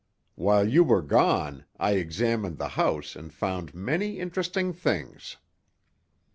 While 0.33 0.67
you 0.67 0.83
were 0.83 1.03
gone 1.03 1.65
I 1.77 1.91
examined 1.91 2.57
the 2.57 2.69
house 2.69 3.15
and 3.15 3.31
found 3.31 3.75
many 3.75 4.17
interesting 4.17 4.73
things. 4.73 5.37